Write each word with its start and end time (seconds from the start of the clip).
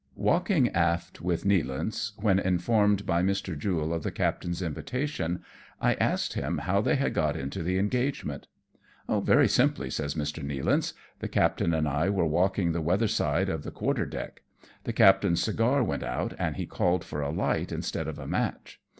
Walking 0.17 0.67
aft 0.69 1.21
with 1.21 1.43
Nealance^ 1.43 2.13
when 2.19 2.39
informed 2.39 3.05
by 3.05 3.21
Mr. 3.21 3.55
Jule 3.55 3.93
of 3.93 4.01
the 4.01 4.09
captain's 4.09 4.63
invitation, 4.63 5.43
I 5.79 5.93
asked 5.93 6.33
him 6.33 6.57
how 6.57 6.81
they 6.81 6.95
had 6.95 7.13
got 7.13 7.35
into 7.37 7.61
the 7.61 7.77
engagement." 7.77 8.47
Very 9.11 9.45
simply/' 9.45 9.91
says 9.93 10.15
Mr. 10.15 10.43
Nealance." 10.43 10.93
The 11.19 11.27
captain 11.27 11.71
and 11.71 11.87
I 11.87 12.09
were 12.09 12.25
walking 12.25 12.71
the 12.71 12.81
weather 12.81 13.07
side 13.07 13.47
of 13.47 13.61
the 13.61 13.69
quarter 13.69 14.07
deck. 14.07 14.41
The 14.85 14.93
captain's 14.93 15.43
cigar 15.43 15.83
went 15.83 16.01
out, 16.01 16.33
and 16.39 16.55
he 16.55 16.65
called 16.65 17.03
for 17.03 17.21
a 17.21 17.29
light 17.29 17.71
instead 17.71 18.07
of 18.07 18.17
a 18.17 18.25
match. 18.25 18.81